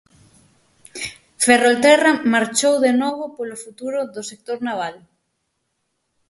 [1.45, 4.95] Ferrolterra marchou de novo polo futuro do sector naval.